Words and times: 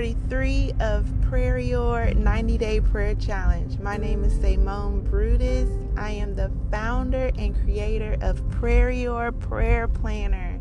43 0.00 0.72
of 0.80 1.06
Prayer 1.28 2.14
90 2.14 2.56
Day 2.56 2.80
Prayer 2.80 3.14
Challenge. 3.14 3.78
My 3.80 3.98
name 3.98 4.24
is 4.24 4.32
Simone 4.40 5.02
Brutus. 5.02 5.68
I 5.94 6.12
am 6.12 6.34
the 6.34 6.50
founder 6.70 7.30
and 7.36 7.54
creator 7.64 8.16
of 8.22 8.48
Prayer 8.48 9.30
Prayer 9.30 9.88
Planner. 9.88 10.58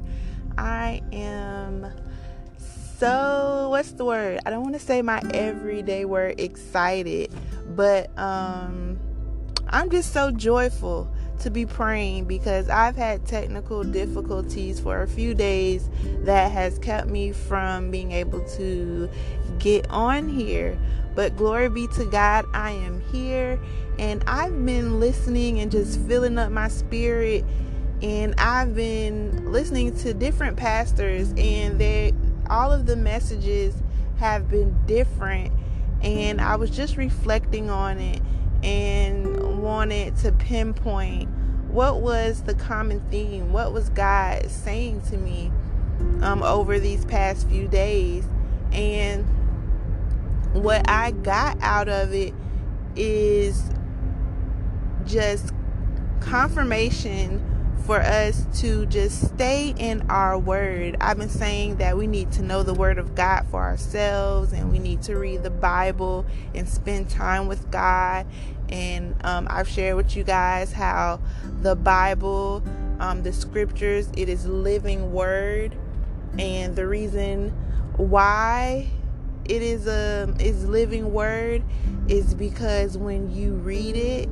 I 0.58 1.02
am 1.14 1.90
so, 2.98 3.70
what's 3.70 3.94
the 3.94 4.04
word? 4.04 4.42
I 4.46 4.50
don't 4.50 4.62
want 4.62 4.74
to 4.74 4.82
say 4.82 5.02
my 5.02 5.22
everyday 5.34 6.04
word 6.04 6.38
excited, 6.38 7.32
but 7.78 8.10
um, 8.20 9.00
I'm 9.70 9.90
just 9.90 10.12
so 10.12 10.32
joyful 10.32 11.10
to 11.40 11.50
be 11.50 11.66
praying 11.66 12.26
because 12.26 12.70
I've 12.70 12.96
had 12.96 13.26
technical 13.26 13.84
difficulties 13.84 14.80
for 14.80 15.02
a 15.02 15.08
few 15.08 15.34
days 15.34 15.90
that 16.24 16.52
has 16.52 16.80
kept 16.80 17.08
me 17.08 17.32
from 17.32 17.92
being 17.92 18.12
able 18.12 18.42
to 18.58 19.10
get 19.58 19.90
on 19.90 20.30
here. 20.30 20.78
But 21.16 21.36
glory 21.36 21.70
be 21.70 21.88
to 21.96 22.06
God, 22.06 22.46
I 22.54 22.72
am 22.72 23.02
here 23.12 23.60
and 23.98 24.24
I've 24.28 24.66
been 24.66 25.00
listening 25.00 25.60
and 25.60 25.72
just 25.72 26.00
filling 26.02 26.38
up 26.38 26.52
my 26.52 26.70
spirit 26.70 27.44
and 28.02 28.34
I've 28.38 28.74
been 28.76 29.52
listening 29.52 29.96
to 30.00 30.14
different 30.14 30.56
pastors 30.56 31.34
and 31.38 31.80
they 31.80 32.14
all 32.50 32.72
of 32.72 32.86
the 32.86 32.96
messages 32.96 33.76
have 34.18 34.50
been 34.50 34.76
different 34.86 35.52
and 36.02 36.40
I 36.40 36.56
was 36.56 36.70
just 36.70 36.96
reflecting 36.96 37.70
on 37.70 38.00
it 38.00 38.22
and 38.64 39.29
wanted 39.60 40.16
to 40.18 40.32
pinpoint 40.32 41.30
what 41.70 42.02
was 42.02 42.44
the 42.44 42.56
common 42.56 43.02
theme, 43.12 43.52
what 43.54 43.74
was 43.74 43.90
God 43.90 44.50
saying 44.50 45.02
to 45.04 45.18
me 45.18 45.52
um, 46.22 46.42
over 46.42 46.80
these 46.80 47.06
past 47.06 47.48
few 47.48 47.68
days, 47.68 48.26
and 48.72 49.26
what 50.54 50.90
I 50.90 51.12
got 51.12 51.58
out 51.62 51.90
of 51.90 52.14
it 52.14 52.34
is 52.96 53.64
just 55.06 55.54
confirmation 56.22 57.46
for 57.86 58.00
us 58.00 58.46
to 58.62 58.86
just 58.86 59.30
stay 59.30 59.74
in 59.78 60.02
our 60.10 60.38
word. 60.38 60.96
I've 61.02 61.18
been 61.18 61.30
saying 61.30 61.78
that 61.78 61.98
we 61.98 62.06
need 62.06 62.32
to 62.34 62.44
know 62.44 62.62
the 62.62 62.74
word 62.74 63.00
of 63.00 63.16
God 63.16 63.48
for 63.50 63.64
ourselves 63.64 64.54
and 64.54 64.72
we 64.72 64.78
need 64.78 65.02
to 65.04 65.18
read 65.18 65.42
the 65.42 65.50
Bible 65.50 66.26
and 66.54 66.70
spend 66.70 67.10
time 67.10 67.48
with 67.48 67.72
God. 67.72 68.28
And 68.70 69.16
um, 69.26 69.48
I've 69.50 69.68
shared 69.68 69.96
with 69.96 70.16
you 70.16 70.24
guys 70.24 70.72
how 70.72 71.20
the 71.62 71.76
Bible, 71.76 72.64
um, 73.00 73.24
the 73.24 73.34
scriptures, 73.34 74.10
it 74.16 74.30
is 74.30 74.46
living 74.46 75.12
word. 75.12 75.76
And 76.38 76.76
the 76.76 76.88
reason 76.88 77.50
why 77.98 78.88
it 79.46 79.62
is 79.64 79.88
a 79.88 80.34
is 80.40 80.66
living 80.66 81.12
word 81.12 81.64
is 82.08 82.36
because 82.36 82.98
when 82.98 83.32
you 83.32 83.54
read 83.56 83.96
it 83.96 84.30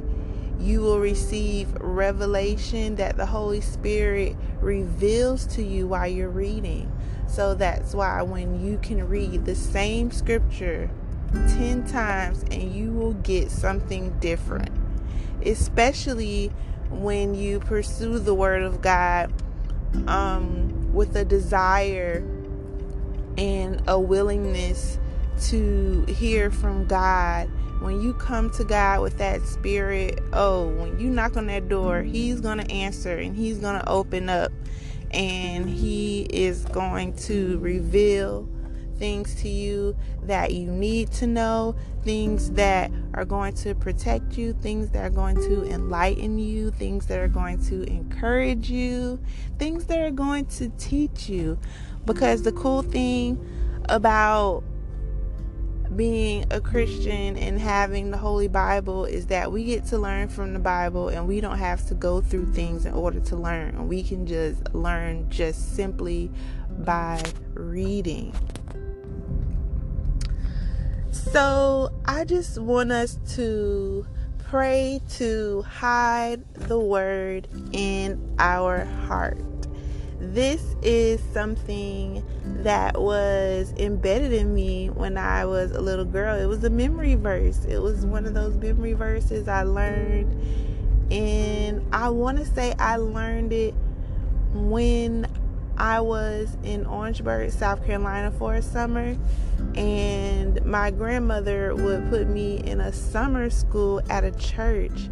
you 0.59 0.81
will 0.81 0.99
receive 0.99 1.71
revelation 1.79 2.95
that 2.95 3.17
the 3.17 3.25
Holy 3.25 3.61
Spirit 3.61 4.35
reveals 4.59 5.45
to 5.47 5.63
you 5.63 5.87
while 5.87 6.07
you're 6.07 6.29
reading. 6.29 6.91
So 7.27 7.53
that's 7.53 7.93
why 7.93 8.21
when 8.23 8.65
you 8.65 8.79
can 8.79 9.07
read 9.07 9.45
the 9.45 9.55
same 9.55 10.11
scripture 10.11 10.89
10 11.33 11.87
times 11.87 12.43
and 12.51 12.71
you 12.73 12.91
will 12.91 13.13
get 13.13 13.51
something 13.51 14.17
different, 14.19 14.69
especially 15.45 16.51
when 16.89 17.35
you 17.35 17.59
pursue 17.59 18.19
the 18.19 18.33
Word 18.33 18.61
of 18.61 18.81
God 18.81 19.31
um, 20.07 20.93
with 20.93 21.15
a 21.15 21.25
desire 21.25 22.23
and 23.37 23.81
a 23.87 23.99
willingness 23.99 24.99
to 25.41 26.05
hear 26.05 26.49
from 26.49 26.85
God. 26.85 27.49
When 27.81 28.01
you 28.01 28.13
come 28.13 28.49
to 28.51 28.63
God 28.63 29.01
with 29.01 29.19
that 29.19 29.43
spirit, 29.43 30.19
oh, 30.33 30.67
when 30.69 30.99
you 30.99 31.09
knock 31.09 31.37
on 31.37 31.45
that 31.47 31.69
door, 31.69 32.01
He's 32.01 32.41
going 32.41 32.57
to 32.57 32.71
answer 32.71 33.17
and 33.17 33.35
He's 33.35 33.59
going 33.59 33.79
to 33.79 33.87
open 33.87 34.29
up 34.29 34.51
and 35.11 35.69
He 35.69 36.23
is 36.31 36.65
going 36.65 37.13
to 37.17 37.59
reveal 37.59 38.49
things 38.97 39.35
to 39.41 39.49
you 39.49 39.95
that 40.23 40.53
you 40.53 40.71
need 40.71 41.11
to 41.13 41.27
know, 41.27 41.75
things 42.03 42.51
that 42.51 42.91
are 43.13 43.25
going 43.25 43.53
to 43.55 43.75
protect 43.75 44.37
you, 44.37 44.53
things 44.53 44.89
that 44.91 45.03
are 45.03 45.09
going 45.09 45.35
to 45.35 45.63
enlighten 45.65 46.39
you, 46.39 46.71
things 46.71 47.07
that 47.07 47.19
are 47.19 47.27
going 47.27 47.63
to 47.65 47.83
encourage 47.83 48.69
you, 48.69 49.19
things 49.59 49.85
that 49.85 49.99
are 49.99 50.11
going 50.11 50.45
to 50.45 50.69
teach 50.77 51.29
you. 51.29 51.57
Because 52.05 52.43
the 52.43 52.51
cool 52.53 52.81
thing 52.81 53.39
about 53.89 54.63
being 55.95 56.45
a 56.51 56.59
Christian 56.59 57.37
and 57.37 57.59
having 57.59 58.11
the 58.11 58.17
Holy 58.17 58.47
Bible 58.47 59.05
is 59.05 59.27
that 59.27 59.51
we 59.51 59.63
get 59.63 59.85
to 59.85 59.97
learn 59.97 60.27
from 60.27 60.53
the 60.53 60.59
Bible 60.59 61.09
and 61.09 61.27
we 61.27 61.41
don't 61.41 61.57
have 61.57 61.85
to 61.87 61.93
go 61.95 62.21
through 62.21 62.53
things 62.53 62.85
in 62.85 62.93
order 62.93 63.19
to 63.21 63.35
learn. 63.35 63.87
We 63.87 64.03
can 64.03 64.25
just 64.27 64.73
learn 64.73 65.29
just 65.29 65.75
simply 65.75 66.29
by 66.79 67.21
reading. 67.53 68.33
So, 71.31 71.91
I 72.05 72.23
just 72.23 72.57
want 72.57 72.91
us 72.91 73.19
to 73.35 74.05
pray 74.49 75.01
to 75.15 75.61
hide 75.63 76.43
the 76.55 76.79
word 76.79 77.47
in 77.73 78.35
our 78.39 78.85
heart 78.85 79.37
this 80.19 80.75
is 80.81 81.21
something 81.31 82.23
that 82.63 82.99
was 82.99 83.71
embedded 83.77 84.33
in 84.33 84.53
me 84.53 84.89
when 84.89 85.17
I 85.17 85.45
was 85.45 85.71
a 85.71 85.81
little 85.81 86.05
girl. 86.05 86.39
It 86.39 86.45
was 86.45 86.63
a 86.63 86.69
memory 86.69 87.15
verse. 87.15 87.65
It 87.65 87.81
was 87.81 88.05
one 88.05 88.25
of 88.25 88.33
those 88.33 88.55
memory 88.55 88.93
verses 88.93 89.47
I 89.47 89.63
learned. 89.63 91.11
And 91.11 91.85
I 91.93 92.09
want 92.09 92.39
to 92.39 92.45
say 92.45 92.73
I 92.79 92.97
learned 92.97 93.53
it 93.53 93.75
when 94.53 95.27
I 95.77 96.01
was 96.01 96.57
in 96.63 96.85
Orangeburg, 96.85 97.51
South 97.51 97.85
Carolina 97.85 98.31
for 98.31 98.55
a 98.55 98.61
summer. 98.61 99.17
And 99.75 100.63
my 100.65 100.91
grandmother 100.91 101.75
would 101.75 102.09
put 102.09 102.27
me 102.27 102.57
in 102.63 102.81
a 102.81 102.91
summer 102.91 103.49
school 103.49 104.01
at 104.09 104.23
a 104.23 104.31
church 104.31 105.09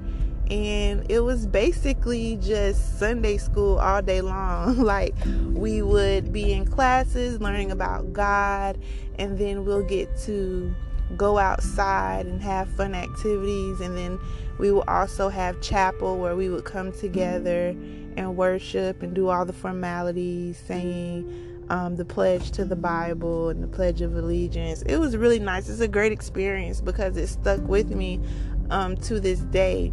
and 0.49 1.09
it 1.09 1.21
was 1.21 1.47
basically 1.47 2.37
just 2.37 2.99
Sunday 2.99 3.37
school 3.37 3.79
all 3.79 4.01
day 4.01 4.21
long. 4.21 4.77
like 4.83 5.15
we 5.53 5.81
would 5.81 6.31
be 6.31 6.53
in 6.53 6.65
classes 6.65 7.41
learning 7.41 7.71
about 7.71 8.13
God, 8.13 8.77
and 9.17 9.37
then 9.37 9.65
we'll 9.65 9.83
get 9.83 10.15
to 10.21 10.73
go 11.17 11.37
outside 11.37 12.25
and 12.25 12.41
have 12.41 12.67
fun 12.69 12.93
activities, 12.93 13.79
and 13.81 13.97
then 13.97 14.19
we 14.57 14.71
will 14.71 14.85
also 14.87 15.29
have 15.29 15.59
chapel 15.61 16.17
where 16.17 16.35
we 16.35 16.49
would 16.49 16.65
come 16.65 16.91
together 16.91 17.75
and 18.17 18.35
worship 18.35 19.03
and 19.03 19.13
do 19.13 19.29
all 19.29 19.45
the 19.45 19.53
formalities, 19.53 20.61
saying. 20.67 21.51
Um, 21.67 21.95
the 21.95 22.05
pledge 22.05 22.51
to 22.51 22.63
the 22.63 22.75
Bible 22.75 23.49
and 23.49 23.63
the 23.63 23.67
Pledge 23.67 24.01
of 24.01 24.15
Allegiance. 24.15 24.83
It 24.83 24.97
was 24.97 25.17
really 25.17 25.39
nice. 25.39 25.67
It's 25.67 25.79
a 25.79 25.87
great 25.87 26.11
experience 26.11 26.79
because 26.79 27.17
it 27.17 27.25
stuck 27.25 27.59
with 27.61 27.89
me 27.89 28.21
um, 28.69 28.95
to 28.97 29.19
this 29.19 29.39
day. 29.39 29.91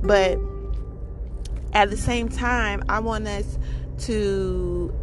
But 0.00 0.38
at 1.72 1.90
the 1.90 1.96
same 1.96 2.28
time, 2.28 2.84
I 2.88 3.00
want 3.00 3.26
us 3.26 3.58
to 4.00 4.94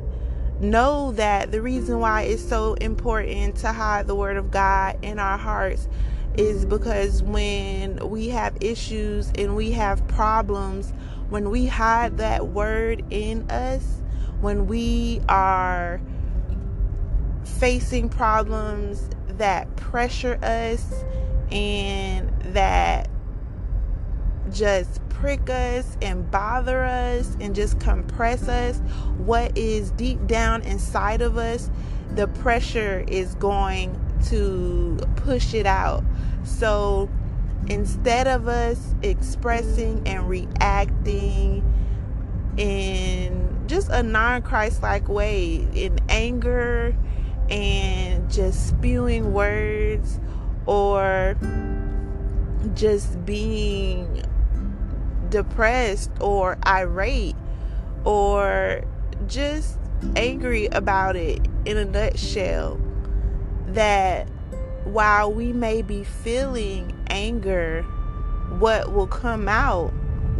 know 0.59 1.14
that 1.14 1.52
the 1.52 1.62
reason 1.62 2.00
why 2.00 2.24
it's 2.24 2.48
so 2.48 2.74
important 2.76 3.56
to 3.58 3.72
hide 3.72 4.08
the 4.08 4.16
word 4.16 4.38
of 4.38 4.52
God 4.52 4.98
in 5.02 5.20
our 5.20 5.38
hearts 5.38 5.88
is 6.38 6.66
because 6.66 7.23
when 7.23 7.97
we 8.09 8.29
have 8.29 8.58
issues 8.62 9.32
and 9.35 9.56
we 9.56 9.72
have 9.72 10.06
problems, 10.08 10.94
when 11.29 11.49
we 11.49 11.67
hide 11.67 12.17
that 12.17 12.47
word 12.47 13.03
in 13.09 13.49
us, 13.49 14.02
when 14.41 14.67
we 14.67 15.22
are 15.29 16.02
facing 17.43 18.09
problems 18.09 19.09
that 19.37 19.73
pressure 19.76 20.40
us 20.41 21.03
and 21.52 22.29
that 22.53 23.09
just 24.52 25.08
prick 25.09 25.49
us 25.49 25.97
and 26.02 26.29
bother 26.31 26.84
us 26.84 27.35
and 27.40 27.53
just 27.53 27.79
compress 27.79 28.47
us, 28.47 28.79
what 29.17 29.55
is 29.58 29.91
deep 29.91 30.25
down 30.28 30.61
inside 30.64 31.22
of 31.22 31.37
us, 31.37 31.70
the 32.16 32.28
pressure 32.28 33.03
is 33.08 33.35
going 33.35 33.99
to 34.25 34.97
push 35.17 35.53
it 35.53 35.66
out. 35.66 36.03
So 36.43 37.09
instead 37.67 38.28
of 38.28 38.47
us 38.47 38.94
expressing 39.02 40.08
and 40.08 40.28
reacting 40.29 41.64
in 42.58 43.64
just 43.67 43.90
a 43.90 44.03
non 44.03 44.41
Christ 44.41 44.82
like 44.82 45.08
way, 45.08 45.67
in 45.73 46.00
anger 46.09 46.96
and 47.50 48.32
just 48.32 48.67
spewing 48.67 49.34
words 49.34 50.20
or 50.66 51.38
just 52.73 53.26
being 53.26 54.23
depressed 55.29 56.11
or 56.20 56.58
irate 56.66 57.35
or 58.03 58.84
just 59.28 59.78
angry 60.16 60.67
about 60.67 61.16
it 61.16 61.40
in 61.66 61.78
a 61.78 61.85
nutshell, 61.85 62.79
that 63.67 64.28
while 64.94 65.32
we 65.32 65.53
may 65.53 65.82
be 65.82 66.03
feeling 66.03 66.94
anger, 67.08 67.84
what 68.58 68.91
will 68.91 69.08
come 69.08 69.47
out 69.47 69.94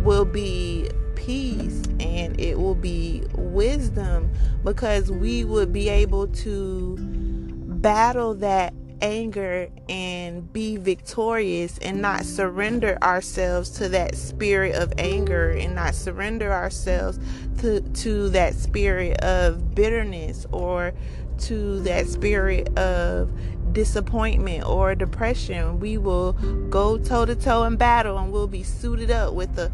will 0.04 0.26
be 0.26 0.90
peace 1.16 1.84
and 2.00 2.40
it 2.40 2.58
will 2.58 2.76
be 2.76 3.24
wisdom 3.34 4.32
because 4.64 5.12
we 5.12 5.44
would 5.44 5.72
be 5.72 5.90
able 5.90 6.28
to 6.28 6.96
battle 7.00 8.34
that 8.34 8.74
anger 9.02 9.70
and 9.88 10.52
be 10.52 10.78
victorious 10.78 11.78
and 11.80 12.02
not 12.02 12.26
surrender 12.26 12.98
ourselves 13.02 13.70
to 13.70 13.88
that 13.90 14.16
spirit 14.16 14.76
of 14.76 14.92
anger 14.98 15.52
and 15.52 15.76
not 15.76 15.96
surrender 15.96 16.52
ourselves 16.52 17.20
to, 17.60 17.82
to 17.82 18.30
that 18.30 18.54
spirit 18.54 19.18
of 19.22 19.74
bitterness 19.76 20.46
or 20.52 20.94
to 21.38 21.80
that 21.82 22.08
spirit 22.08 22.78
of 22.78 23.32
disappointment 23.74 24.66
or 24.66 24.96
depression. 24.96 25.80
We 25.80 25.98
will 25.98 26.34
go 26.70 26.98
toe 26.98 27.26
to 27.26 27.36
toe 27.36 27.64
in 27.64 27.76
battle 27.76 28.18
and 28.18 28.32
we'll 28.32 28.48
be 28.48 28.64
suited 28.64 29.12
up 29.12 29.34
with 29.34 29.56
the 29.56 29.72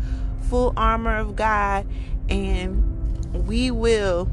full 0.49 0.73
armor 0.77 1.17
of 1.17 1.35
God 1.35 1.87
and 2.29 3.47
we 3.47 3.71
will 3.71 4.29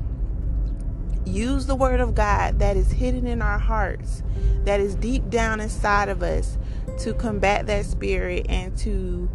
use 1.24 1.66
the 1.66 1.74
word 1.74 2.00
of 2.00 2.14
God 2.14 2.58
that 2.58 2.76
is 2.76 2.92
hidden 2.92 3.26
in 3.26 3.42
our 3.42 3.58
hearts, 3.58 4.22
that 4.64 4.80
is 4.80 4.94
deep 4.94 5.28
down 5.30 5.60
inside 5.60 6.08
of 6.08 6.22
us 6.22 6.58
to 6.98 7.14
combat 7.14 7.66
that 7.66 7.84
spirit 7.84 8.46
and 8.48 8.76
to 8.78 9.30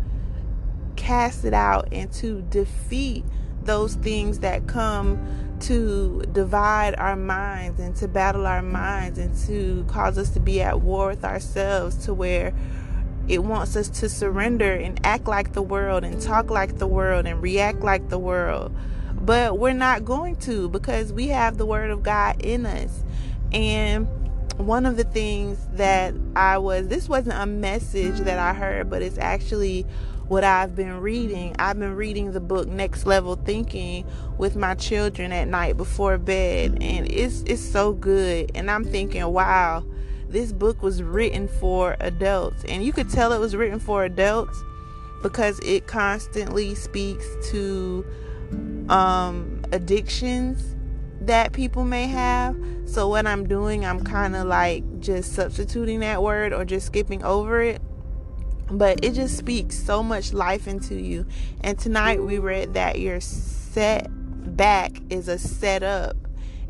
cast 0.95 1.45
it 1.45 1.53
out 1.53 1.87
and 1.91 2.11
to 2.11 2.41
defeat 2.49 3.23
those 3.63 3.95
things 3.95 4.39
that 4.39 4.67
come 4.67 5.17
to 5.61 6.23
divide 6.31 6.95
our 6.95 7.15
minds 7.15 7.79
and 7.79 7.95
to 7.97 8.07
battle 8.07 8.45
our 8.45 8.61
minds 8.61 9.17
and 9.17 9.35
to 9.47 9.85
cause 9.87 10.17
us 10.17 10.29
to 10.31 10.39
be 10.39 10.61
at 10.61 10.81
war 10.81 11.07
with 11.07 11.23
ourselves 11.23 11.95
to 12.05 12.13
where 12.13 12.53
it 13.27 13.43
wants 13.43 13.75
us 13.75 13.89
to 13.89 14.09
surrender 14.09 14.73
and 14.73 14.99
act 15.03 15.27
like 15.27 15.53
the 15.53 15.61
world 15.61 16.03
and 16.03 16.21
talk 16.21 16.49
like 16.49 16.77
the 16.77 16.87
world 16.87 17.25
and 17.25 17.41
react 17.41 17.81
like 17.81 18.09
the 18.09 18.19
world. 18.19 18.73
But 19.13 19.59
we're 19.59 19.73
not 19.73 20.05
going 20.05 20.37
to 20.37 20.69
because 20.69 21.11
we 21.11 21.27
have 21.27 21.57
the 21.57 21.65
Word 21.65 21.89
of 21.89 22.03
God 22.03 22.41
in 22.41 22.65
us. 22.65 23.03
And 23.51 24.07
one 24.57 24.85
of 24.85 24.95
the 24.95 25.03
things 25.03 25.59
that 25.73 26.13
I 26.35 26.57
was, 26.59 26.87
this 26.87 27.09
wasn't 27.09 27.37
a 27.37 27.45
message 27.45 28.19
that 28.19 28.39
I 28.39 28.53
heard, 28.53 28.89
but 28.89 29.01
it's 29.01 29.17
actually 29.17 29.85
what 30.27 30.43
I've 30.43 30.75
been 30.75 30.99
reading. 30.99 31.55
I've 31.57 31.79
been 31.79 31.95
reading 31.95 32.31
the 32.31 32.39
book 32.39 32.67
Next 32.67 33.05
Level 33.05 33.35
Thinking 33.35 34.05
with 34.37 34.55
my 34.55 34.75
children 34.75 35.31
at 35.31 35.47
night 35.47 35.77
before 35.77 36.17
bed, 36.17 36.77
and 36.81 37.11
it's 37.11 37.43
it's 37.45 37.61
so 37.61 37.93
good. 37.93 38.51
And 38.55 38.69
I'm 38.69 38.83
thinking, 38.83 39.25
wow, 39.27 39.85
this 40.27 40.51
book 40.51 40.81
was 40.81 41.01
written 41.01 41.47
for 41.47 41.95
adults, 41.99 42.63
and 42.65 42.83
you 42.83 42.91
could 42.91 43.09
tell 43.09 43.31
it 43.31 43.39
was 43.39 43.55
written 43.55 43.79
for 43.79 44.03
adults 44.03 44.61
because 45.23 45.59
it 45.63 45.87
constantly 45.87 46.75
speaks 46.75 47.25
to 47.51 48.05
um, 48.89 49.61
addictions 49.71 50.75
that 51.21 51.53
people 51.53 51.83
may 51.83 52.07
have. 52.07 52.55
So 52.85 53.07
what 53.07 53.25
I'm 53.25 53.47
doing, 53.47 53.85
I'm 53.85 54.03
kind 54.03 54.35
of 54.35 54.45
like 54.47 54.99
just 54.99 55.33
substituting 55.33 56.01
that 56.01 56.21
word 56.21 56.53
or 56.53 56.63
just 56.63 56.85
skipping 56.85 57.23
over 57.23 57.61
it 57.61 57.81
but 58.69 59.03
it 59.03 59.13
just 59.13 59.37
speaks 59.37 59.77
so 59.77 60.03
much 60.03 60.33
life 60.33 60.67
into 60.67 60.95
you. 60.95 61.25
And 61.61 61.77
tonight 61.77 62.21
we 62.21 62.39
read 62.39 62.73
that 62.73 62.99
your 62.99 63.19
set 63.19 64.07
back 64.55 65.01
is 65.09 65.27
a 65.27 65.37
setup, 65.37 66.17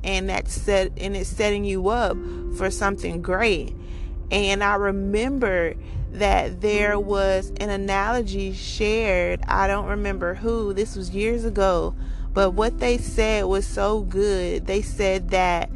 and 0.04 0.30
that's 0.30 0.54
set 0.54 0.92
and 0.98 1.16
it's 1.16 1.30
setting 1.30 1.66
you 1.66 1.90
up 1.90 2.18
for 2.58 2.70
something 2.70 3.22
great. 3.22 3.76
And 4.32 4.64
I 4.64 4.76
remember 4.76 5.76
that 6.12 6.62
there 6.62 7.00
was 7.00 7.52
an 7.60 7.70
analogy 7.70 8.54
shared. 8.54 9.42
I 9.48 9.68
don't 9.68 9.86
remember 9.86 10.36
who. 10.36 10.74
This 10.74 10.96
was 10.96 11.12
years 11.12 11.46
ago. 11.46 11.96
But 12.34 12.52
what 12.52 12.80
they 12.80 12.98
said 12.98 13.46
was 13.46 13.66
so 13.66 14.02
good. 14.02 14.68
They 14.68 14.82
said 14.82 15.30
that 15.30 15.70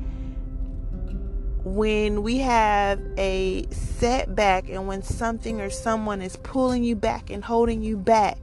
when 1.63 2.23
we 2.23 2.39
have 2.39 2.99
a 3.17 3.67
setback 3.69 4.69
and 4.69 4.87
when 4.87 5.03
something 5.03 5.61
or 5.61 5.69
someone 5.69 6.21
is 6.21 6.35
pulling 6.37 6.83
you 6.83 6.95
back 6.95 7.29
and 7.29 7.43
holding 7.43 7.83
you 7.83 7.97
back, 7.97 8.37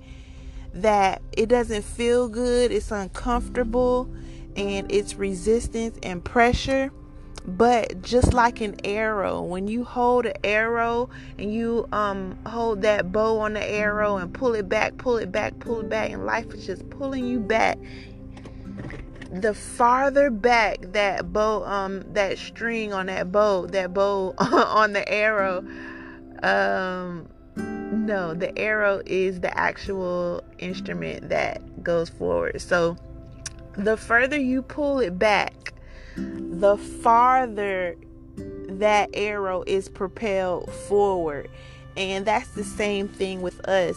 that 0.72 1.20
it 1.32 1.48
doesn't 1.48 1.82
feel 1.82 2.28
good, 2.28 2.70
it's 2.70 2.90
uncomfortable, 2.90 4.08
and 4.56 4.90
it's 4.92 5.14
resistance 5.14 5.98
and 6.02 6.24
pressure. 6.24 6.92
But 7.44 8.02
just 8.02 8.34
like 8.34 8.60
an 8.60 8.76
arrow, 8.84 9.40
when 9.40 9.68
you 9.68 9.82
hold 9.82 10.26
an 10.26 10.36
arrow 10.44 11.08
and 11.38 11.52
you 11.52 11.88
um 11.92 12.38
hold 12.44 12.82
that 12.82 13.10
bow 13.10 13.40
on 13.40 13.54
the 13.54 13.64
arrow 13.64 14.18
and 14.18 14.32
pull 14.34 14.54
it 14.54 14.68
back, 14.68 14.98
pull 14.98 15.16
it 15.16 15.32
back, 15.32 15.58
pull 15.58 15.80
it 15.80 15.88
back, 15.88 16.10
and 16.10 16.26
life 16.26 16.52
is 16.52 16.66
just 16.66 16.88
pulling 16.90 17.24
you 17.24 17.40
back 17.40 17.78
the 19.30 19.52
farther 19.52 20.30
back 20.30 20.78
that 20.92 21.32
bow 21.32 21.62
um 21.64 22.02
that 22.14 22.38
string 22.38 22.92
on 22.92 23.06
that 23.06 23.30
bow 23.30 23.66
that 23.66 23.92
bow 23.92 24.34
on 24.38 24.92
the 24.92 25.06
arrow 25.08 25.58
um 26.42 27.28
no 27.56 28.32
the 28.34 28.56
arrow 28.58 29.02
is 29.06 29.40
the 29.40 29.56
actual 29.58 30.42
instrument 30.58 31.28
that 31.28 31.82
goes 31.82 32.08
forward. 32.08 32.60
So 32.60 32.96
the 33.76 33.96
further 33.96 34.38
you 34.38 34.62
pull 34.62 35.00
it 35.00 35.18
back 35.18 35.72
the 36.16 36.76
farther 36.76 37.96
that 38.68 39.10
arrow 39.14 39.62
is 39.66 39.88
propelled 39.88 40.72
forward. 40.72 41.48
And 41.96 42.26
that's 42.26 42.48
the 42.50 42.64
same 42.64 43.08
thing 43.08 43.42
with 43.42 43.60
us 43.68 43.96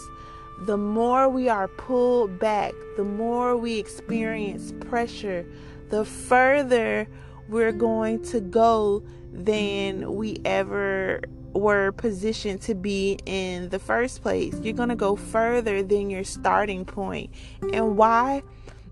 the 0.65 0.77
more 0.77 1.27
we 1.27 1.49
are 1.49 1.67
pulled 1.67 2.39
back, 2.39 2.73
the 2.95 3.03
more 3.03 3.57
we 3.57 3.79
experience 3.79 4.73
pressure, 4.81 5.45
the 5.89 6.05
further 6.05 7.07
we're 7.49 7.71
going 7.71 8.21
to 8.23 8.39
go 8.39 9.03
than 9.33 10.15
we 10.15 10.37
ever 10.45 11.21
were 11.53 11.91
positioned 11.93 12.61
to 12.61 12.75
be 12.75 13.17
in 13.25 13.69
the 13.69 13.79
first 13.79 14.21
place. 14.21 14.55
You're 14.61 14.73
going 14.73 14.89
to 14.89 14.95
go 14.95 15.15
further 15.15 15.81
than 15.81 16.09
your 16.09 16.23
starting 16.23 16.85
point. 16.85 17.31
And 17.73 17.97
why? 17.97 18.43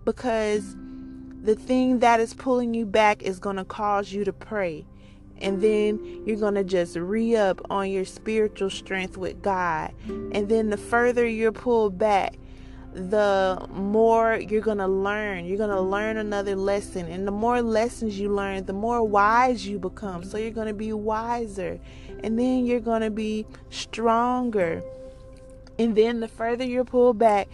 Because 0.06 0.76
the 1.42 1.56
thing 1.56 2.00
that 2.00 2.20
is 2.20 2.34
pulling 2.34 2.74
you 2.74 2.86
back 2.86 3.22
is 3.22 3.40
going 3.40 3.58
to 3.58 3.66
cause 3.66 4.12
you 4.12 4.26
to 4.26 4.34
pray 4.34 4.86
and 5.42 5.62
then 5.62 6.24
you're 6.26 6.38
going 6.38 6.56
to 6.56 6.64
just 6.64 6.96
re 6.96 7.36
up 7.36 7.62
on 7.70 7.90
your 7.90 8.06
spiritual 8.06 8.70
strength 8.70 9.18
with 9.18 9.42
God. 9.42 9.94
And 10.08 10.50
then 10.50 10.70
the 10.70 10.78
further 10.78 11.28
you're 11.28 11.52
pulled 11.52 11.98
back, 11.98 12.36
the 12.94 13.68
more 13.72 14.36
you're 14.36 14.62
going 14.62 14.80
to 14.80 14.88
learn. 14.88 15.46
You're 15.46 15.58
going 15.58 15.70
to 15.70 15.82
learn 15.82 16.18
another 16.18 16.56
lesson. 16.56 17.08
And 17.08 17.28
the 17.28 17.32
more 17.32 17.62
lessons 17.62 18.20
you 18.20 18.34
learn, 18.34 18.66
the 18.66 18.74
more 18.74 19.04
wise 19.04 19.68
you 19.68 19.80
become. 19.80 20.24
So 20.24 20.38
you're 20.38 20.52
going 20.52 20.68
to 20.68 20.74
be 20.74 20.92
wiser. 20.94 21.80
And 22.24 22.38
then 22.38 22.66
you're 22.66 22.80
going 22.80 23.02
to 23.02 23.12
be 23.12 23.46
stronger. 23.70 24.82
And 25.78 25.96
then 25.96 26.20
the 26.20 26.28
further 26.28 26.66
you're 26.66 26.84
pulled 26.84 27.18
back, 27.18 27.48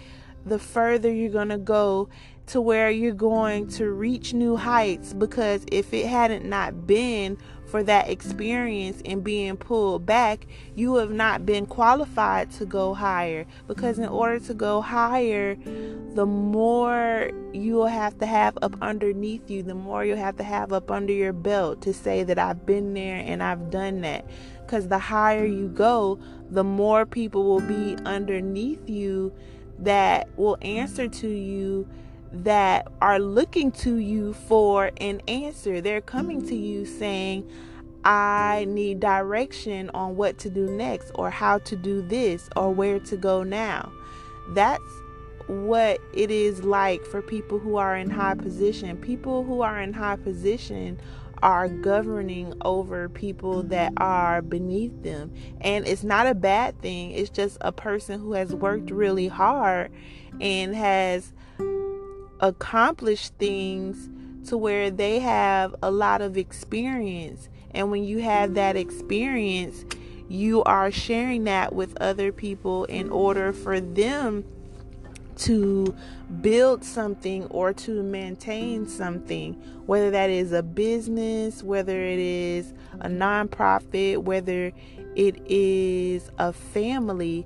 the 0.46 0.60
further 0.60 1.12
you're 1.12 1.32
going 1.32 1.50
to 1.50 1.58
go 1.58 2.10
to 2.48 2.62
where 2.62 2.90
you're 2.90 3.14
going 3.14 3.68
to 3.68 3.90
reach 3.92 4.34
new 4.34 4.56
heights 4.56 5.14
because 5.14 5.66
if 5.72 5.94
it 5.94 6.06
hadn't 6.06 6.46
not 6.46 6.86
been 6.86 7.38
for 7.66 7.84
that 7.84 8.10
experience 8.10 9.02
and 9.06 9.24
being 9.24 9.58
pulled 9.58 10.06
back, 10.06 10.46
you 10.76 10.96
have 10.96 11.12
not 11.12 11.46
been 11.46 11.66
qualified 11.66 12.52
to 12.52 12.66
go 12.66 12.94
higher. 12.94 13.46
Because 13.68 14.00
in 14.00 14.08
order 14.08 14.40
to 14.40 14.54
go 14.54 14.82
higher, 14.82 15.56
the 16.14 16.26
more 16.26 17.32
you'll 17.54 17.88
have 17.88 18.18
to 18.20 18.26
have 18.26 18.58
up 18.62 18.76
underneath 18.82 19.50
you, 19.50 19.64
the 19.64 19.76
more 19.76 20.06
you'll 20.06 20.18
have 20.18 20.38
to 20.38 20.44
have 20.44 20.72
up 20.72 20.92
under 20.92 21.14
your 21.14 21.34
belt 21.34 21.82
to 21.82 21.94
say 21.94 22.24
that 22.24 22.38
I've 22.38 22.66
been 22.66 22.94
there 22.94 23.18
and 23.18 23.42
I've 23.42 23.70
done 23.72 24.02
that. 24.02 24.26
Because 24.66 24.88
the 24.88 25.00
higher 25.00 25.46
you 25.46 25.68
go, 25.68 26.20
the 26.50 26.64
more 26.64 27.06
people 27.06 27.44
will 27.44 27.62
be 27.62 27.98
underneath 28.06 28.90
you 28.90 29.34
that 29.80 30.30
will 30.38 30.58
answer 30.62 31.08
to 31.08 31.28
you 31.28 31.88
that 32.44 32.88
are 33.02 33.20
looking 33.20 33.72
to 33.72 33.98
you 33.98 34.34
for 34.34 34.92
an 34.98 35.22
answer. 35.28 35.82
They're 35.82 36.02
coming 36.02 36.46
to 36.48 36.56
you 36.56 36.86
saying, 36.86 37.50
I 38.04 38.66
need 38.70 39.00
direction 39.00 39.90
on 39.94 40.16
what 40.16 40.38
to 40.40 40.50
do 40.50 40.68
next, 40.68 41.12
or 41.16 41.30
how 41.30 41.60
to 41.60 41.76
do 41.76 42.02
this, 42.02 42.50
or 42.56 42.72
where 42.72 43.00
to 43.00 43.18
go 43.18 43.44
now. 43.44 43.92
That's 44.50 44.84
what 45.48 46.00
it 46.14 46.30
is 46.32 46.64
like 46.64 47.06
for 47.06 47.22
people 47.22 47.60
who 47.60 47.78
are 47.78 47.96
in 47.96 48.10
high 48.10 48.36
position. 48.36 48.98
People 48.98 49.44
who 49.44 49.62
are 49.62 49.80
in 49.80 49.94
high 49.94 50.18
position 50.18 51.00
are 51.42 51.68
governing 51.68 52.54
over 52.64 53.10
people 53.10 53.62
that 53.64 53.94
are 53.98 54.42
beneath 54.42 55.04
them. 55.04 55.32
And 55.62 55.88
it's 55.88 56.04
not 56.04 56.28
a 56.28 56.34
bad 56.34 56.82
thing, 56.82 57.12
it's 57.12 57.30
just 57.30 57.58
a 57.62 57.72
person 57.72 58.20
who 58.20 58.34
has 58.34 58.54
worked 58.56 58.90
really 58.90 59.28
hard 59.28 59.92
and 60.42 60.76
has 60.76 61.34
accomplish 62.40 63.30
things 63.30 64.10
to 64.50 64.58
where 64.58 64.92
they 64.92 65.20
have 65.20 65.76
a 65.82 65.90
lot 65.92 66.22
of 66.22 66.38
experience 66.38 67.50
And 67.76 67.92
when 67.92 68.06
you 68.06 68.20
have 68.20 68.54
that 68.54 68.78
experience, 68.78 69.84
you 70.30 70.64
are 70.64 70.90
sharing 70.90 71.44
that 71.44 71.76
with 71.76 71.96
other 72.02 72.32
people 72.32 72.86
in 72.86 73.10
order 73.10 73.52
for 73.52 73.80
them 73.82 74.46
to 75.36 75.94
build 76.42 76.86
something 76.86 77.46
or 77.48 77.74
to 77.74 78.02
maintain 78.02 78.88
something, 78.88 79.54
whether 79.86 80.10
that 80.12 80.30
is 80.30 80.54
a 80.54 80.64
business, 80.64 81.62
whether 81.62 82.02
it 82.02 82.18
is 82.18 82.74
a 83.02 83.10
nonprofit, 83.10 84.20
whether 84.20 84.72
it 85.16 85.36
is 85.52 86.32
a 86.40 86.54
family. 86.54 87.46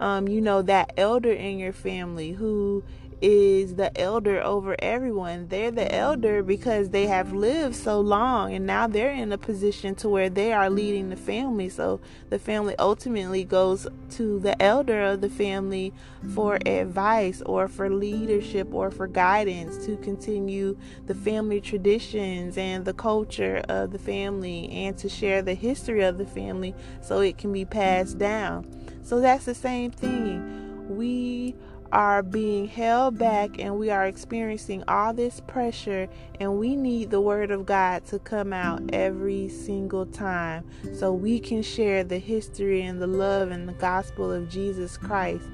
Um, 0.00 0.28
you 0.28 0.40
know, 0.40 0.62
that 0.62 0.92
elder 0.96 1.32
in 1.32 1.58
your 1.58 1.72
family 1.72 2.32
who 2.32 2.84
is 3.20 3.74
the 3.74 3.98
elder 4.00 4.40
over 4.42 4.76
everyone. 4.78 5.48
They're 5.48 5.70
the 5.70 5.92
elder 5.92 6.42
because 6.42 6.90
they 6.90 7.06
have 7.06 7.32
lived 7.32 7.74
so 7.74 8.00
long 8.00 8.54
and 8.54 8.66
now 8.66 8.86
they're 8.86 9.10
in 9.10 9.32
a 9.32 9.38
position 9.38 9.94
to 9.96 10.08
where 10.08 10.30
they 10.30 10.52
are 10.52 10.70
leading 10.70 11.08
the 11.08 11.16
family. 11.16 11.68
So 11.68 12.00
the 12.30 12.38
family 12.38 12.74
ultimately 12.78 13.44
goes 13.44 13.86
to 14.10 14.38
the 14.38 14.60
elder 14.62 15.02
of 15.02 15.20
the 15.20 15.30
family 15.30 15.92
for 16.34 16.58
advice 16.66 17.42
or 17.42 17.68
for 17.68 17.90
leadership 17.90 18.72
or 18.72 18.90
for 18.90 19.06
guidance 19.06 19.84
to 19.86 19.96
continue 19.98 20.76
the 21.06 21.14
family 21.14 21.60
traditions 21.60 22.56
and 22.56 22.84
the 22.84 22.94
culture 22.94 23.62
of 23.68 23.90
the 23.90 23.98
family 23.98 24.70
and 24.70 24.96
to 24.98 25.08
share 25.08 25.42
the 25.42 25.54
history 25.54 26.02
of 26.02 26.18
the 26.18 26.26
family 26.26 26.74
so 27.00 27.20
it 27.20 27.38
can 27.38 27.52
be 27.52 27.64
passed 27.64 28.18
down. 28.18 28.66
So 29.02 29.20
that's 29.20 29.44
the 29.44 29.54
same 29.54 29.90
thing. 29.90 30.96
We 30.96 31.54
are 31.92 32.22
being 32.22 32.66
held 32.66 33.18
back 33.18 33.58
and 33.58 33.78
we 33.78 33.90
are 33.90 34.06
experiencing 34.06 34.84
all 34.88 35.14
this 35.14 35.40
pressure 35.46 36.08
and 36.38 36.58
we 36.58 36.76
need 36.76 37.10
the 37.10 37.20
word 37.20 37.50
of 37.50 37.64
God 37.64 38.04
to 38.06 38.18
come 38.18 38.52
out 38.52 38.82
every 38.92 39.48
single 39.48 40.04
time 40.04 40.64
so 40.94 41.12
we 41.12 41.40
can 41.40 41.62
share 41.62 42.04
the 42.04 42.18
history 42.18 42.82
and 42.82 43.00
the 43.00 43.06
love 43.06 43.50
and 43.50 43.68
the 43.68 43.72
gospel 43.74 44.30
of 44.30 44.50
Jesus 44.50 44.96
Christ. 44.96 45.46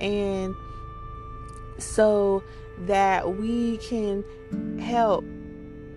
And 0.00 0.54
so 1.78 2.42
that 2.80 3.36
we 3.36 3.78
can 3.78 4.24
help 4.78 5.24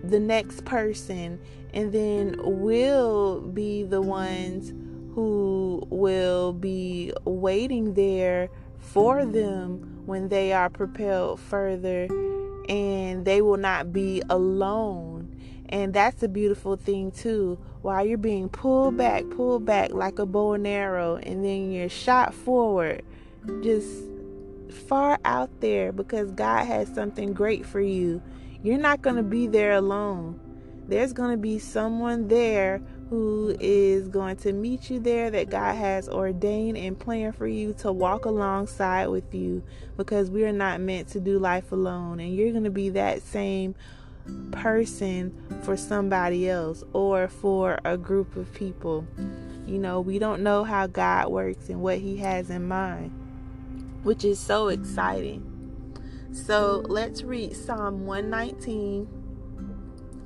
the 0.04 0.18
next 0.18 0.64
person 0.64 1.38
and 1.74 1.92
then 1.92 2.36
we'll 2.42 3.40
be 3.40 3.82
the 3.82 4.02
ones 4.02 4.72
who 5.14 5.86
will 5.90 6.52
be 6.52 7.12
waiting 7.24 7.94
there 7.94 8.48
for 8.82 9.24
them 9.24 10.02
when 10.04 10.28
they 10.28 10.52
are 10.52 10.68
propelled 10.68 11.40
further 11.40 12.08
and 12.68 13.24
they 13.24 13.40
will 13.40 13.56
not 13.56 13.92
be 13.92 14.22
alone. 14.28 15.34
And 15.68 15.94
that's 15.94 16.22
a 16.22 16.28
beautiful 16.28 16.76
thing 16.76 17.10
too. 17.10 17.58
While 17.80 18.06
you're 18.06 18.18
being 18.18 18.48
pulled 18.48 18.98
back, 18.98 19.24
pulled 19.30 19.64
back 19.64 19.92
like 19.92 20.18
a 20.18 20.26
bow 20.26 20.52
and 20.52 20.66
arrow, 20.66 21.16
and 21.16 21.44
then 21.44 21.72
you're 21.72 21.88
shot 21.88 22.34
forward, 22.34 23.02
just 23.62 23.88
far 24.86 25.18
out 25.24 25.50
there 25.60 25.90
because 25.92 26.30
God 26.32 26.66
has 26.66 26.88
something 26.94 27.32
great 27.32 27.64
for 27.64 27.80
you. 27.80 28.22
You're 28.62 28.78
not 28.78 29.02
going 29.02 29.16
to 29.16 29.22
be 29.22 29.46
there 29.46 29.72
alone. 29.72 30.38
There's 30.86 31.12
going 31.12 31.30
to 31.30 31.36
be 31.36 31.58
someone 31.58 32.28
there 32.28 32.82
who 33.12 33.54
is 33.60 34.08
going 34.08 34.34
to 34.34 34.54
meet 34.54 34.88
you 34.88 34.98
there 34.98 35.30
that 35.30 35.50
God 35.50 35.74
has 35.74 36.08
ordained 36.08 36.78
and 36.78 36.98
planned 36.98 37.36
for 37.36 37.46
you 37.46 37.74
to 37.74 37.92
walk 37.92 38.24
alongside 38.24 39.08
with 39.08 39.34
you 39.34 39.62
because 39.98 40.30
we 40.30 40.46
are 40.46 40.52
not 40.52 40.80
meant 40.80 41.08
to 41.08 41.20
do 41.20 41.38
life 41.38 41.72
alone. 41.72 42.20
And 42.20 42.34
you're 42.34 42.52
going 42.52 42.64
to 42.64 42.70
be 42.70 42.88
that 42.88 43.20
same 43.20 43.74
person 44.50 45.60
for 45.62 45.76
somebody 45.76 46.48
else 46.48 46.84
or 46.94 47.28
for 47.28 47.78
a 47.84 47.98
group 47.98 48.34
of 48.34 48.50
people. 48.54 49.06
You 49.66 49.76
know, 49.76 50.00
we 50.00 50.18
don't 50.18 50.42
know 50.42 50.64
how 50.64 50.86
God 50.86 51.28
works 51.28 51.68
and 51.68 51.82
what 51.82 51.98
He 51.98 52.16
has 52.16 52.48
in 52.48 52.66
mind, 52.66 53.10
which 54.04 54.24
is 54.24 54.40
so 54.40 54.68
exciting. 54.68 55.46
So 56.32 56.82
let's 56.88 57.22
read 57.22 57.54
Psalm 57.54 58.06
119, 58.06 59.06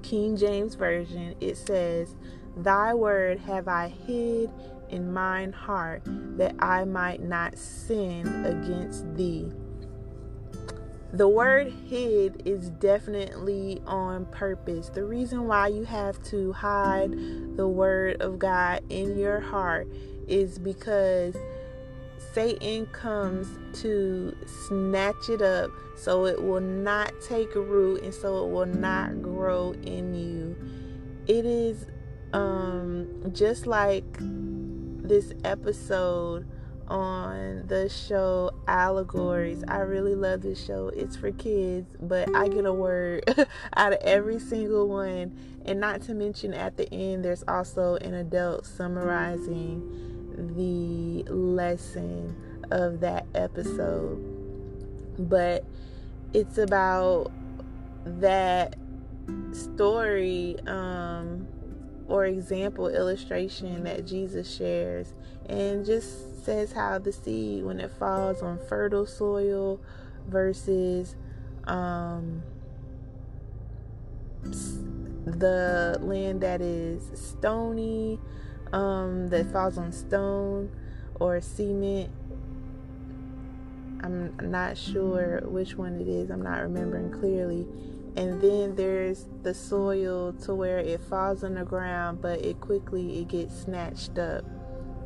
King 0.05 0.37
James 0.37 0.77
Version. 0.77 1.35
It 1.41 1.57
says, 1.57 2.15
Thy 2.57 2.95
word 2.95 3.39
have 3.41 3.69
I 3.69 3.89
hid 3.89 4.51
in 4.89 5.13
mine 5.13 5.53
heart 5.53 6.03
that 6.39 6.55
I 6.59 6.85
might 6.85 7.23
not 7.23 7.59
sin 7.59 8.27
against 8.47 9.15
thee. 9.15 9.53
The 11.13 11.29
word 11.29 11.73
hid 11.89 12.43
is 12.47 12.71
definitely 12.71 13.81
on 13.87 14.27
purpose. 14.27 14.89
The 14.89 15.05
reason 15.05 15.47
why 15.47 15.69
you 15.69 15.85
have 15.85 16.23
to 16.25 16.53
hide 16.53 17.13
the 17.57 17.69
word 17.69 18.21
of 18.21 18.39
God 18.39 18.83
in 18.91 19.19
your 19.19 19.41
heart 19.41 19.89
is 20.27 20.59
because 20.59 21.37
Satan 22.33 22.87
comes 22.87 23.49
to 23.81 24.37
snatch 24.67 25.29
it 25.29 25.43
up 25.43 25.71
so 25.97 26.27
it 26.27 26.43
will 26.43 26.61
not 26.61 27.13
take 27.23 27.55
root 27.55 28.03
and 28.03 28.13
so 28.13 28.45
it 28.45 28.51
will 28.51 28.67
not 28.67 29.23
grow 29.23 29.73
in 29.85 30.15
you. 30.15 30.57
It 31.27 31.47
is 31.47 31.87
um, 32.33 33.31
just 33.33 33.67
like 33.67 34.05
this 34.19 35.33
episode 35.45 36.47
on 36.89 37.67
the 37.67 37.89
show 37.89 38.51
Allegories. 38.69 39.65
I 39.69 39.79
really 39.79 40.15
love 40.15 40.43
this 40.43 40.65
show. 40.65 40.89
It's 40.89 41.17
for 41.17 41.33
kids, 41.33 41.97
but 42.01 42.35
I 42.35 42.49
get 42.49 42.65
a 42.65 42.73
word 42.73 43.25
out 43.77 43.93
of 43.93 43.99
every 44.03 44.39
single 44.39 44.89
one. 44.89 45.37
And 45.65 45.81
not 45.81 46.03
to 46.03 46.15
mention 46.15 46.55
at 46.55 46.77
the 46.77 46.93
end, 46.93 47.25
there's 47.25 47.45
also 47.49 47.97
an 47.97 48.15
adult 48.15 48.67
summarizing 48.67 49.83
the 50.57 51.25
lesson 51.33 52.37
of 52.71 53.01
that 53.01 53.27
episode. 53.35 54.19
But 55.19 55.65
it's 56.33 56.59
about 56.59 57.33
that 58.05 58.77
story 59.53 60.57
um 60.69 61.49
or 62.09 62.27
example 62.27 62.89
illustration 62.89 63.85
that 63.85 64.07
Jesus 64.07 64.55
shares 64.55 65.15
and 65.49 65.85
just 65.85 66.45
says 66.45 66.73
how 66.73 66.99
the 66.99 67.13
seed 67.13 67.65
when 67.65 67.81
it 67.81 67.91
falls 67.91 68.43
on 68.43 68.59
fertile 68.69 69.07
soil 69.07 69.81
versus 70.29 71.17
um, 71.65 72.43
the 75.25 75.99
land 76.01 76.41
that 76.41 76.61
is 76.61 77.11
stony 77.15 78.19
um, 78.73 79.29
that 79.29 79.51
falls 79.53 79.79
on 79.79 79.93
stone 79.93 80.71
or 81.19 81.41
cement. 81.41 82.11
I'm 84.03 84.37
not 84.51 84.77
sure 84.77 85.41
which 85.45 85.75
one 85.75 86.01
it 86.01 86.07
is. 86.07 86.31
I'm 86.31 86.43
not 86.43 86.61
remembering 86.61 87.11
clearly 87.11 87.67
and 88.17 88.41
then 88.41 88.75
there's 88.75 89.27
the 89.43 89.53
soil 89.53 90.33
to 90.45 90.55
where 90.55 90.79
it 90.79 91.01
falls 91.03 91.45
on 91.45 91.55
the 91.55 91.65
ground 91.65 92.21
but 92.23 92.41
it 92.45 92.61
quickly 92.61 93.21
it 93.21 93.29
gets 93.29 93.63
snatched 93.63 94.19
up. 94.19 94.45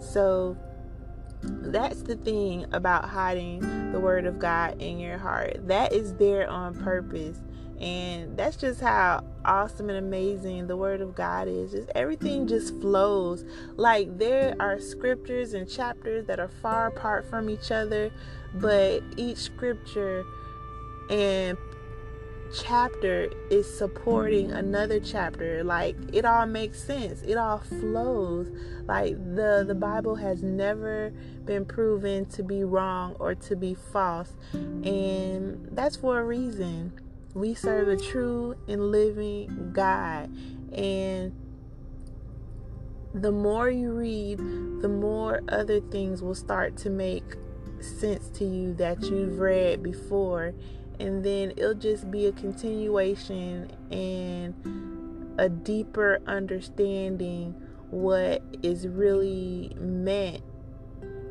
So 0.01 0.57
that's 1.43 2.03
the 2.03 2.17
thing 2.17 2.67
about 2.73 3.07
hiding 3.07 3.93
the 3.93 4.01
word 4.01 4.27
of 4.27 4.39
god 4.39 4.81
in 4.81 4.99
your 4.99 5.19
heart. 5.19 5.67
That 5.67 5.93
is 5.93 6.15
there 6.15 6.49
on 6.49 6.75
purpose. 6.83 7.41
And 7.81 8.37
that's 8.37 8.59
just 8.59 8.83
how 8.83 9.25
awesome 9.43 9.89
and 9.89 9.99
amazing 9.99 10.67
the 10.67 10.77
word 10.77 11.01
of 11.01 11.15
god 11.15 11.49
is. 11.49 11.73
Just 11.73 11.89
everything 11.95 12.47
just 12.47 12.79
flows. 12.81 13.45
Like 13.77 14.19
there 14.19 14.55
are 14.61 14.79
scriptures 14.79 15.55
and 15.55 15.69
chapters 15.69 16.27
that 16.27 16.39
are 16.39 16.51
far 16.61 16.89
apart 16.89 17.29
from 17.29 17.49
each 17.49 17.71
other 17.71 18.13
but 18.55 19.03
each 19.17 19.39
scripture 19.39 20.25
and 21.09 21.57
chapter 22.55 23.31
is 23.51 23.73
supporting 23.79 24.51
another 24.51 25.01
chapter. 25.01 25.63
Like 25.65 25.97
it 26.13 26.25
all 26.25 26.47
makes 26.47 26.83
sense. 26.83 27.23
It 27.23 27.37
all 27.37 27.59
flows. 27.59 28.49
Like 28.87 29.17
the 29.35 29.65
the 29.67 29.75
bible 29.75 30.17
has 30.17 30.43
never 30.43 31.13
been 31.45 31.65
proven 31.65 32.27
to 32.27 32.43
be 32.43 32.65
wrong 32.65 33.17
or 33.19 33.35
to 33.35 33.57
be 33.57 33.75
false. 33.75 34.33
And 34.53 35.69
that's 35.73 35.97
for 35.97 36.21
a 36.21 36.25
reason. 36.25 36.93
We 37.35 37.55
serve 37.55 37.89
a 37.89 37.97
true 37.97 38.57
and 38.67 38.91
living 38.91 39.71
god. 39.73 40.31
And 40.73 41.33
the 43.15 43.33
more 43.33 43.71
you 43.71 43.93
read 43.93 44.39
the 44.81 44.89
more 44.89 45.41
other 45.49 45.81
things 45.81 46.23
will 46.23 46.35
start 46.35 46.77
to 46.77 46.91
make 46.91 47.25
sense 47.81 48.29
to 48.31 48.45
you 48.45 48.73
that 48.75 49.03
you've 49.03 49.39
read 49.39 49.83
before 49.83 50.55
and 51.01 51.25
then 51.25 51.53
it'll 51.57 51.75
just 51.75 52.11
be 52.11 52.27
a 52.27 52.33
continuation 52.33 53.71
and 53.91 54.55
a 55.39 55.49
deeper 55.49 56.21
understanding 56.27 57.55
what 57.91 58.43
is 58.63 58.87
really 58.87 59.73
meant. 59.79 60.43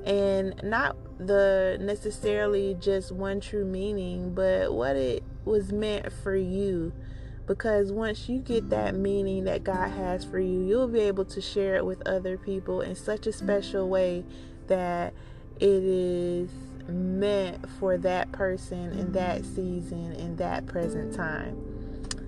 And 0.05 0.59
not 0.63 0.95
the 1.19 1.77
necessarily 1.79 2.75
just 2.79 3.11
one 3.11 3.41
true 3.41 3.65
meaning 3.65 4.33
but 4.33 4.73
what 4.73 4.95
it 4.95 5.23
was 5.45 5.71
meant 5.71 6.11
for 6.11 6.35
you. 6.35 6.91
Because 7.45 7.91
once 7.91 8.29
you 8.29 8.39
get 8.39 8.69
that 8.69 8.95
meaning 8.95 9.45
that 9.45 9.63
God 9.63 9.89
has 9.89 10.23
for 10.23 10.39
you, 10.39 10.65
you'll 10.65 10.87
be 10.87 10.99
able 10.99 11.25
to 11.25 11.41
share 11.41 11.75
it 11.75 11.85
with 11.85 12.07
other 12.07 12.37
people 12.37 12.81
in 12.81 12.95
such 12.95 13.25
a 13.25 13.33
special 13.33 13.89
way 13.89 14.23
that 14.67 15.13
it 15.59 15.83
is 15.83 16.51
meant 16.89 17.69
for 17.79 17.97
that 17.97 18.31
person 18.31 18.91
in 18.91 19.11
that 19.13 19.41
mm. 19.41 19.55
season 19.55 20.13
in 20.13 20.35
that 20.37 20.65
present 20.65 21.13
time. 21.13 21.57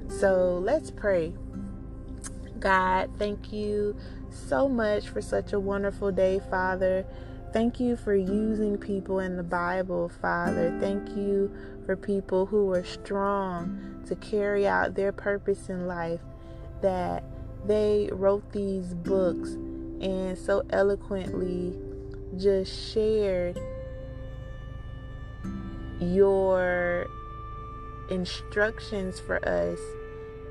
So 0.10 0.60
let's 0.64 0.92
pray. 0.92 1.34
God, 2.60 3.10
thank 3.18 3.52
you 3.52 3.96
so 4.30 4.70
much 4.70 5.10
for 5.10 5.22
such 5.22 5.54
a 5.54 5.60
wonderful 5.60 6.12
day, 6.12 6.40
Father. 6.50 7.06
Thank 7.54 7.80
you 7.80 7.96
for 7.98 8.16
using 8.16 8.78
people 8.78 9.20
in 9.20 9.36
the 9.36 9.44
Bible, 9.44 10.10
Father. 10.22 10.78
Thank 10.80 11.10
you 11.18 11.52
for 11.86 11.98
people 11.98 12.46
who 12.46 12.68
were 12.68 12.84
strong 12.84 14.04
to 14.08 14.16
carry 14.16 14.68
out 14.68 14.96
their 14.96 15.12
purpose 15.12 15.70
in 15.70 15.88
life, 15.88 16.22
that 16.82 17.24
they 17.66 18.10
wrote 18.12 18.52
these 18.52 18.94
books 18.94 19.50
and 20.02 20.38
so 20.38 20.64
eloquently 20.70 21.78
just 22.38 22.94
shared 22.94 23.60
your 26.02 27.08
instructions 28.10 29.20
for 29.20 29.38
us 29.48 29.80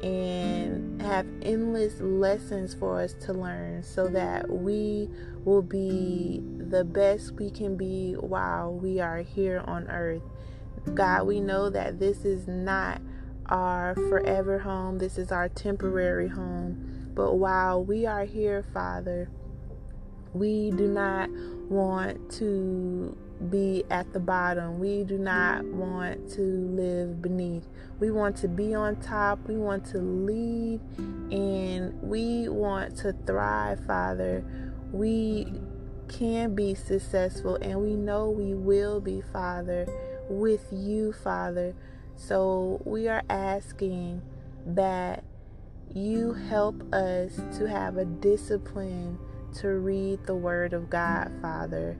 and 0.03 1.03
have 1.03 1.27
endless 1.43 2.01
lessons 2.01 2.75
for 2.75 3.01
us 3.01 3.13
to 3.15 3.35
learn 3.35 3.83
so 3.83 4.09
that 4.09 4.49
we 4.49 5.11
will 5.45 5.61
be 5.61 6.41
the 6.57 6.85
best 6.85 7.33
we 7.33 7.51
can 7.51 7.77
be 7.77 8.15
while 8.15 8.73
we 8.73 9.01
are 9.01 9.19
here 9.19 9.63
on 9.67 9.87
earth. 9.89 10.23
God, 10.95 11.27
we 11.27 11.41
know 11.41 11.69
that 11.69 11.99
this 11.99 12.25
is 12.25 12.49
not 12.49 13.03
our 13.47 13.95
forever 13.95 14.61
home, 14.61 14.99
this 14.99 15.19
is 15.19 15.31
our 15.31 15.49
temporary 15.49 16.29
home. 16.29 17.11
But 17.15 17.35
while 17.35 17.85
we 17.85 18.07
are 18.07 18.25
here, 18.25 18.65
Father, 18.73 19.29
we 20.33 20.71
do 20.71 20.87
not 20.87 21.29
want 21.69 22.31
to 22.33 23.19
be 23.49 23.85
at 23.91 24.13
the 24.13 24.21
bottom. 24.21 24.79
We 24.79 25.05
do 25.05 25.17
not 25.17 25.65
want 25.65 26.31
to 26.33 26.43
live 26.43 27.23
beneath. 27.23 27.67
We 27.99 28.11
want 28.11 28.37
to 28.39 28.49
be 28.49 28.75
on 28.75 28.97
top. 28.97 29.49
We 29.49 29.57
want 29.57 29.87
to 29.87 29.99
lead 29.99 30.81
and 30.99 32.01
we 32.03 32.49
want 32.49 32.97
to 32.99 33.15
thrive, 33.27 33.85
Father. 33.87 34.45
We 34.93 35.53
can 36.09 36.55
be 36.55 36.75
successful 36.75 37.57
and 37.63 37.81
we 37.81 37.95
know 37.95 38.29
we 38.29 38.55
will 38.55 39.01
be, 39.01 39.23
Father, 39.33 39.87
with 40.29 40.67
you, 40.71 41.13
Father. 41.13 41.75
So 42.17 42.83
we 42.85 43.09
are 43.09 43.23
asking 43.31 44.21
that 44.67 45.25
you 45.95 46.35
help 46.35 46.93
us 46.93 47.37
to 47.57 47.67
have 47.69 47.97
a 47.97 48.05
discipline 48.05 49.19
to 49.55 49.69
read 49.69 50.27
the 50.27 50.35
Word 50.35 50.75
of 50.75 50.91
God, 50.91 51.33
Father 51.41 51.97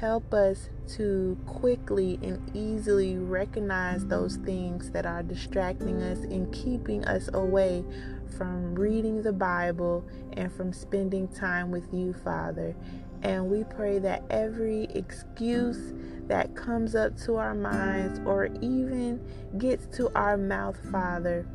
Help 0.00 0.34
us 0.34 0.70
to 0.96 1.38
quickly 1.46 2.18
and 2.20 2.50
easily 2.54 3.16
recognize 3.16 4.04
those 4.06 4.36
things 4.38 4.90
that 4.90 5.06
are 5.06 5.22
distracting 5.22 6.02
us 6.02 6.18
and 6.18 6.52
keeping 6.52 7.04
us 7.04 7.30
away 7.32 7.84
from 8.36 8.74
reading 8.74 9.22
the 9.22 9.32
Bible 9.32 10.04
and 10.32 10.52
from 10.52 10.72
spending 10.72 11.28
time 11.28 11.70
with 11.70 11.84
you, 11.92 12.12
Father. 12.12 12.74
And 13.22 13.48
we 13.48 13.62
pray 13.64 14.00
that 14.00 14.24
every 14.30 14.84
excuse 14.94 15.94
that 16.26 16.56
comes 16.56 16.94
up 16.94 17.16
to 17.18 17.36
our 17.36 17.54
minds 17.54 18.20
or 18.26 18.48
even 18.60 19.24
gets 19.58 19.86
to 19.96 20.10
our 20.16 20.36
mouth, 20.36 20.76
Father, 20.90 21.46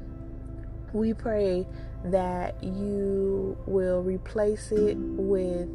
we 0.94 1.14
pray 1.14 1.68
that 2.06 2.64
you 2.64 3.58
will 3.68 4.02
replace 4.02 4.72
it 4.72 4.98
with 4.98 5.70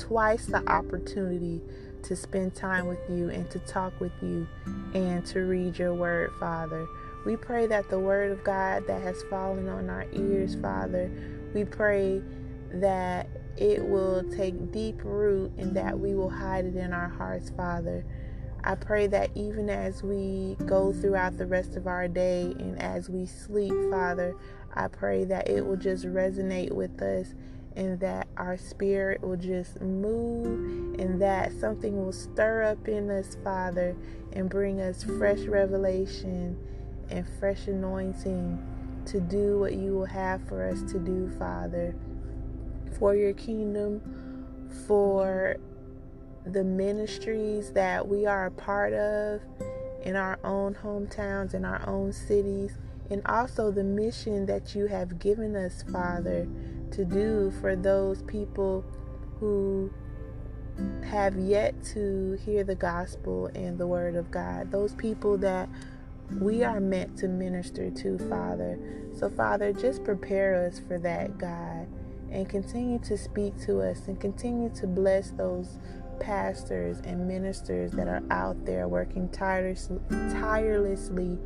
twice 0.00 0.46
the 0.46 0.66
opportunity 0.68 1.60
to 2.02 2.16
spend 2.16 2.54
time 2.54 2.86
with 2.86 2.98
you 3.10 3.28
and 3.28 3.50
to 3.50 3.58
talk 3.60 3.98
with 4.00 4.12
you 4.22 4.48
and 4.94 5.24
to 5.26 5.40
read 5.40 5.78
your 5.78 5.92
word, 5.92 6.32
Father. 6.40 6.88
We 7.26 7.36
pray 7.36 7.66
that 7.66 7.90
the 7.90 7.98
word 7.98 8.32
of 8.32 8.42
God 8.42 8.86
that 8.86 9.02
has 9.02 9.22
fallen 9.24 9.68
on 9.68 9.90
our 9.90 10.06
ears, 10.12 10.54
Father, 10.54 11.10
we 11.54 11.64
pray 11.64 12.22
that 12.72 13.28
it 13.58 13.84
will 13.84 14.24
take 14.30 14.72
deep 14.72 15.04
root 15.04 15.52
and 15.58 15.76
that 15.76 15.98
we 15.98 16.14
will 16.14 16.30
hide 16.30 16.64
it 16.64 16.76
in 16.76 16.94
our 16.94 17.08
hearts, 17.08 17.50
Father. 17.50 18.04
I 18.64 18.74
pray 18.74 19.06
that 19.08 19.30
even 19.34 19.68
as 19.68 20.02
we 20.02 20.56
go 20.66 20.92
throughout 20.92 21.36
the 21.36 21.46
rest 21.46 21.76
of 21.76 21.86
our 21.86 22.08
day 22.08 22.54
and 22.58 22.80
as 22.80 23.10
we 23.10 23.26
sleep, 23.26 23.74
Father, 23.90 24.34
I 24.74 24.88
pray 24.88 25.24
that 25.24 25.48
it 25.48 25.66
will 25.66 25.76
just 25.76 26.06
resonate 26.06 26.72
with 26.72 27.02
us 27.02 27.34
and 27.76 28.00
that 28.00 28.26
our 28.36 28.56
spirit 28.56 29.22
will 29.22 29.36
just 29.36 29.80
move 29.80 30.98
and 30.98 31.20
that 31.20 31.52
something 31.52 32.04
will 32.04 32.12
stir 32.12 32.62
up 32.64 32.88
in 32.88 33.10
us, 33.10 33.36
Father, 33.44 33.96
and 34.32 34.50
bring 34.50 34.80
us 34.80 35.04
fresh 35.04 35.40
revelation 35.40 36.58
and 37.10 37.26
fresh 37.38 37.68
anointing 37.68 38.58
to 39.06 39.20
do 39.20 39.58
what 39.58 39.74
you 39.74 39.92
will 39.92 40.06
have 40.06 40.46
for 40.48 40.68
us 40.68 40.82
to 40.92 40.98
do, 40.98 41.30
Father, 41.38 41.94
for 42.98 43.14
your 43.14 43.32
kingdom, 43.32 44.00
for 44.86 45.56
the 46.44 46.64
ministries 46.64 47.72
that 47.72 48.06
we 48.06 48.26
are 48.26 48.46
a 48.46 48.50
part 48.50 48.92
of 48.92 49.40
in 50.02 50.16
our 50.16 50.38
own 50.44 50.74
hometowns, 50.74 51.54
in 51.54 51.64
our 51.64 51.86
own 51.88 52.12
cities, 52.12 52.72
and 53.10 53.22
also 53.26 53.70
the 53.70 53.84
mission 53.84 54.46
that 54.46 54.74
you 54.74 54.86
have 54.86 55.18
given 55.18 55.54
us, 55.56 55.84
Father 55.90 56.48
to 56.92 57.04
do 57.04 57.52
for 57.60 57.76
those 57.76 58.22
people 58.22 58.84
who 59.38 59.90
have 61.04 61.36
yet 61.36 61.82
to 61.84 62.38
hear 62.44 62.64
the 62.64 62.74
gospel 62.74 63.50
and 63.54 63.78
the 63.78 63.86
word 63.86 64.16
of 64.16 64.30
God, 64.30 64.70
those 64.70 64.94
people 64.94 65.36
that 65.38 65.68
we 66.40 66.62
are 66.62 66.80
meant 66.80 67.16
to 67.18 67.28
minister 67.28 67.90
to, 67.90 68.18
Father. 68.28 68.78
So, 69.16 69.28
Father, 69.28 69.72
just 69.72 70.04
prepare 70.04 70.66
us 70.66 70.80
for 70.86 70.98
that, 70.98 71.38
God, 71.38 71.88
and 72.30 72.48
continue 72.48 73.00
to 73.00 73.18
speak 73.18 73.58
to 73.62 73.80
us 73.80 74.06
and 74.06 74.20
continue 74.20 74.70
to 74.76 74.86
bless 74.86 75.32
those 75.32 75.78
pastors 76.20 77.00
and 77.00 77.26
ministers 77.26 77.90
that 77.92 78.06
are 78.06 78.22
out 78.30 78.64
there 78.64 78.86
working 78.86 79.28
tirelessly, 79.30 81.38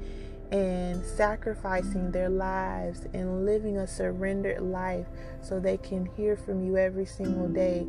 and 0.52 1.04
sacrificing 1.04 2.10
their 2.10 2.28
lives 2.28 3.06
and 3.12 3.44
living 3.44 3.78
a 3.78 3.86
surrendered 3.86 4.60
life 4.60 5.06
so 5.42 5.58
they 5.58 5.76
can 5.76 6.06
hear 6.16 6.36
from 6.36 6.64
you 6.64 6.76
every 6.76 7.06
single 7.06 7.48
day 7.48 7.86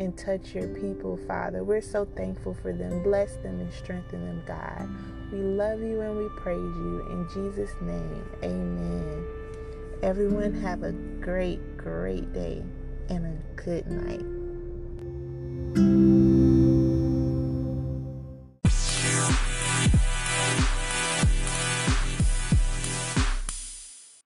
and 0.00 0.16
touch 0.16 0.54
your 0.54 0.68
people, 0.68 1.18
Father. 1.28 1.62
We're 1.62 1.82
so 1.82 2.06
thankful 2.16 2.54
for 2.54 2.72
them. 2.72 3.02
Bless 3.02 3.36
them 3.36 3.60
and 3.60 3.72
strengthen 3.72 4.24
them, 4.24 4.42
God. 4.46 4.88
We 5.30 5.38
love 5.38 5.80
you 5.80 6.00
and 6.00 6.16
we 6.16 6.28
praise 6.40 6.56
you. 6.56 7.06
In 7.10 7.28
Jesus' 7.34 7.74
name, 7.82 8.24
amen. 8.42 9.26
Everyone, 10.02 10.54
have 10.54 10.82
a 10.82 10.92
great, 10.92 11.76
great 11.76 12.32
day 12.32 12.62
and 13.10 13.26
a 13.26 13.60
good 13.60 13.86
night. 13.86 14.24